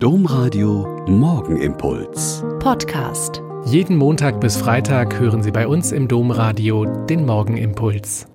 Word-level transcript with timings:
Domradio 0.00 1.04
Morgenimpuls. 1.08 2.44
Podcast. 2.60 3.42
Jeden 3.66 3.96
Montag 3.96 4.40
bis 4.40 4.56
Freitag 4.56 5.18
hören 5.18 5.42
Sie 5.42 5.50
bei 5.50 5.66
uns 5.66 5.90
im 5.90 6.06
Domradio 6.06 6.84
den 7.06 7.26
Morgenimpuls. 7.26 8.28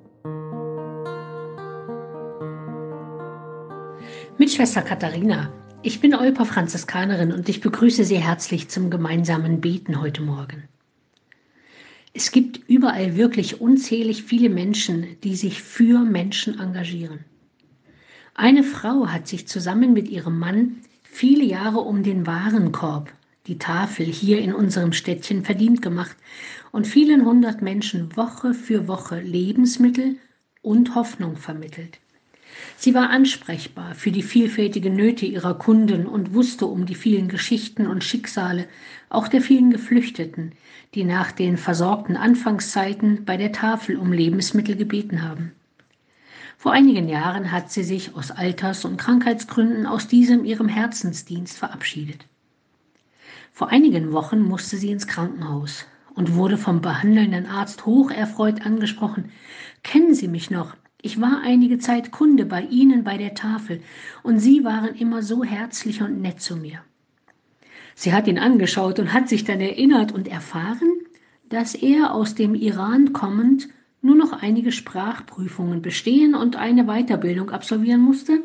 Mit 4.38 4.52
Schwester 4.52 4.82
Katharina. 4.82 5.54
Ich 5.84 6.02
bin 6.02 6.14
Olpa 6.14 6.44
Franziskanerin 6.44 7.32
und 7.32 7.48
ich 7.48 7.62
begrüße 7.62 8.04
Sie 8.04 8.18
herzlich 8.18 8.68
zum 8.68 8.90
gemeinsamen 8.90 9.62
Beten 9.62 10.02
heute 10.02 10.22
Morgen. 10.22 10.68
Es 12.14 12.34
gibt 12.34 12.60
überall 12.68 13.16
wirklich 13.16 13.62
unzählig 13.62 14.24
viele 14.24 14.50
Menschen, 14.50 15.16
die 15.24 15.38
sich 15.38 15.64
für 15.64 16.00
Menschen 16.00 16.60
engagieren. 16.60 17.24
Eine 18.36 18.64
Frau 18.64 19.08
hat 19.08 19.30
sich 19.30 19.48
zusammen 19.48 19.94
mit 19.94 20.10
ihrem 20.10 20.38
Mann 20.38 20.82
viele 21.14 21.44
Jahre 21.44 21.80
um 21.80 22.02
den 22.02 22.26
Warenkorb, 22.26 23.14
die 23.46 23.60
Tafel 23.60 24.06
hier 24.06 24.40
in 24.40 24.54
unserem 24.54 24.94
Städtchen 24.94 25.46
verdient 25.46 25.82
gemacht 25.82 26.18
und 26.72 26.88
vielen 26.88 27.24
hundert 27.24 27.62
Menschen 27.62 28.18
Woche 28.18 28.56
für 28.56 28.88
Woche 28.88 29.20
Lebensmittel 29.20 30.18
und 30.64 30.96
Hoffnung 30.96 31.38
vermittelt. 31.38 32.00
Sie 32.78 32.96
war 32.96 33.12
ansprechbar 33.12 33.94
für 33.94 34.12
die 34.12 34.24
vielfältigen 34.24 34.96
Nöte 34.96 35.28
ihrer 35.28 35.54
Kunden 35.54 36.08
und 36.08 36.34
wusste 36.34 36.66
um 36.66 36.88
die 36.88 36.96
vielen 36.96 37.28
Geschichten 37.28 37.86
und 37.86 38.04
Schicksale, 38.04 38.66
auch 39.10 39.28
der 39.28 39.42
vielen 39.42 39.70
Geflüchteten, 39.70 40.54
die 40.96 41.04
nach 41.04 41.32
den 41.32 41.58
versorgten 41.58 42.18
Anfangszeiten 42.18 43.24
bei 43.24 43.38
der 43.38 43.52
Tafel 43.52 43.98
um 43.98 44.12
Lebensmittel 44.12 44.76
gebeten 44.76 45.22
haben. 45.22 45.52
Vor 46.64 46.72
einigen 46.72 47.10
Jahren 47.10 47.52
hat 47.52 47.74
sie 47.74 47.84
sich 47.84 48.16
aus 48.16 48.32
Alters- 48.32 48.86
und 48.86 48.96
Krankheitsgründen 48.96 49.86
aus 49.86 50.08
diesem 50.08 50.46
ihrem 50.46 50.70
Herzensdienst 50.70 51.58
verabschiedet. 51.58 52.26
Vor 53.52 53.68
einigen 53.68 54.14
Wochen 54.14 54.40
musste 54.40 54.78
sie 54.78 54.90
ins 54.90 55.06
Krankenhaus 55.06 55.84
und 56.16 56.36
wurde 56.36 56.58
vom 56.58 56.80
behandelnden 56.80 57.48
Arzt 57.48 57.86
hocherfreut 57.86 58.66
angesprochen. 58.66 59.30
Kennen 59.84 60.14
Sie 60.14 60.30
mich 60.30 60.52
noch? 60.52 60.78
Ich 61.02 61.20
war 61.20 61.42
einige 61.44 61.80
Zeit 61.80 62.12
Kunde 62.12 62.46
bei 62.46 62.62
Ihnen 62.62 63.04
bei 63.04 63.18
der 63.18 63.34
Tafel 63.34 63.82
und 64.24 64.40
Sie 64.40 64.64
waren 64.64 64.96
immer 64.96 65.22
so 65.22 65.44
herzlich 65.44 66.02
und 66.02 66.22
nett 66.22 66.40
zu 66.40 66.56
mir. 66.56 66.80
Sie 67.94 68.14
hat 68.14 68.26
ihn 68.26 68.40
angeschaut 68.40 69.00
und 69.00 69.12
hat 69.12 69.28
sich 69.28 69.44
dann 69.44 69.60
erinnert 69.60 70.14
und 70.14 70.30
erfahren, 70.30 70.94
dass 71.50 71.76
er 71.76 72.14
aus 72.14 72.36
dem 72.36 72.56
Iran 72.56 73.12
kommend 73.12 73.68
nur 74.04 74.16
noch 74.16 74.34
einige 74.34 74.72
Sprachprüfungen 74.72 75.82
bestehen 75.82 76.36
und 76.36 76.56
eine 76.56 76.86
Weiterbildung 76.86 77.50
absolvieren 77.50 78.02
musste, 78.02 78.42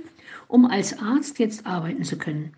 um 0.46 0.64
als 0.64 0.98
Arzt 0.98 1.38
jetzt 1.38 1.66
arbeiten 1.66 2.04
zu 2.04 2.16
können. 2.16 2.52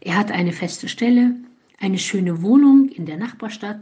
Er 0.00 0.16
hat 0.16 0.32
eine 0.32 0.52
feste 0.52 0.88
Stelle, 0.88 1.36
eine 1.78 1.98
schöne 1.98 2.42
Wohnung 2.42 2.88
in 2.88 3.06
der 3.06 3.18
Nachbarstadt 3.18 3.80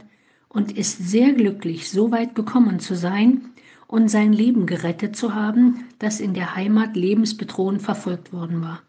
und 0.49 0.77
ist 0.77 1.09
sehr 1.09 1.33
glücklich, 1.33 1.89
so 1.89 2.11
weit 2.11 2.35
gekommen 2.35 2.79
zu 2.79 2.95
sein 2.95 3.49
und 3.87 4.09
sein 4.09 4.33
Leben 4.33 4.65
gerettet 4.65 5.15
zu 5.15 5.33
haben, 5.33 5.85
das 5.99 6.19
in 6.19 6.33
der 6.33 6.55
Heimat 6.55 6.95
lebensbedrohend 6.95 7.81
verfolgt 7.81 8.33
worden 8.33 8.61
war. 8.61 8.81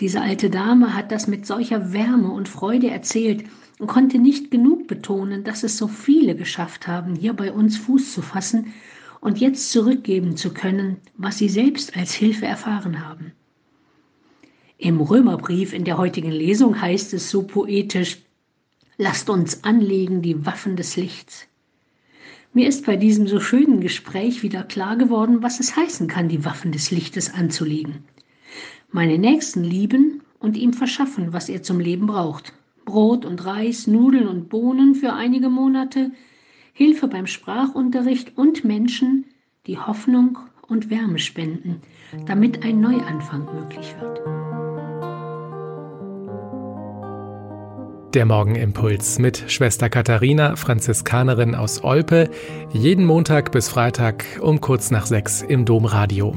Diese 0.00 0.20
alte 0.20 0.50
Dame 0.50 0.94
hat 0.94 1.12
das 1.12 1.28
mit 1.28 1.46
solcher 1.46 1.92
Wärme 1.92 2.32
und 2.32 2.48
Freude 2.48 2.90
erzählt 2.90 3.44
und 3.78 3.86
konnte 3.86 4.18
nicht 4.18 4.50
genug 4.50 4.88
betonen, 4.88 5.44
dass 5.44 5.62
es 5.62 5.76
so 5.76 5.86
viele 5.86 6.34
geschafft 6.34 6.88
haben, 6.88 7.14
hier 7.14 7.34
bei 7.34 7.52
uns 7.52 7.76
Fuß 7.76 8.12
zu 8.12 8.22
fassen 8.22 8.72
und 9.20 9.38
jetzt 9.38 9.70
zurückgeben 9.70 10.36
zu 10.36 10.52
können, 10.52 10.96
was 11.16 11.38
sie 11.38 11.48
selbst 11.48 11.96
als 11.96 12.12
Hilfe 12.12 12.46
erfahren 12.46 13.06
haben. 13.06 13.32
Im 14.78 15.00
Römerbrief 15.00 15.72
in 15.72 15.84
der 15.84 15.98
heutigen 15.98 16.32
Lesung 16.32 16.80
heißt 16.80 17.14
es 17.14 17.30
so 17.30 17.42
poetisch, 17.42 18.18
Lasst 18.98 19.30
uns 19.30 19.64
anlegen 19.64 20.20
die 20.22 20.44
Waffen 20.44 20.76
des 20.76 20.96
Lichts. 20.96 21.46
Mir 22.52 22.68
ist 22.68 22.84
bei 22.84 22.96
diesem 22.96 23.26
so 23.26 23.40
schönen 23.40 23.80
Gespräch 23.80 24.42
wieder 24.42 24.64
klar 24.64 24.96
geworden, 24.96 25.42
was 25.42 25.60
es 25.60 25.76
heißen 25.76 26.08
kann, 26.08 26.28
die 26.28 26.44
Waffen 26.44 26.72
des 26.72 26.90
Lichtes 26.90 27.32
anzulegen 27.32 28.04
meine 28.90 29.18
Nächsten 29.18 29.64
lieben 29.64 30.22
und 30.38 30.56
ihm 30.56 30.72
verschaffen, 30.72 31.32
was 31.32 31.48
er 31.48 31.62
zum 31.62 31.80
Leben 31.80 32.06
braucht. 32.06 32.52
Brot 32.84 33.24
und 33.24 33.44
Reis, 33.44 33.86
Nudeln 33.86 34.28
und 34.28 34.48
Bohnen 34.48 34.94
für 34.94 35.12
einige 35.12 35.48
Monate, 35.48 36.10
Hilfe 36.72 37.08
beim 37.08 37.26
Sprachunterricht 37.26 38.36
und 38.36 38.64
Menschen, 38.64 39.26
die 39.66 39.78
Hoffnung 39.78 40.38
und 40.66 40.90
Wärme 40.90 41.18
spenden, 41.18 41.80
damit 42.26 42.64
ein 42.64 42.80
Neuanfang 42.80 43.46
möglich 43.54 43.94
wird. 44.00 44.20
Der 48.14 48.26
Morgenimpuls 48.26 49.18
mit 49.18 49.44
Schwester 49.50 49.88
Katharina, 49.88 50.56
Franziskanerin 50.56 51.54
aus 51.54 51.82
Olpe, 51.82 52.28
jeden 52.70 53.06
Montag 53.06 53.52
bis 53.52 53.70
Freitag 53.70 54.26
um 54.42 54.60
kurz 54.60 54.90
nach 54.90 55.06
sechs 55.06 55.40
im 55.40 55.64
Domradio. 55.64 56.36